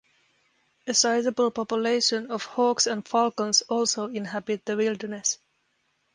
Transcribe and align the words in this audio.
A 0.87 0.95
sizeable 0.95 1.51
population 1.51 2.31
of 2.31 2.43
hawks 2.45 2.87
and 2.87 3.07
falcons 3.07 3.61
also 3.69 4.07
inhabit 4.07 4.65
the 4.65 4.75
wilderness. 4.75 5.37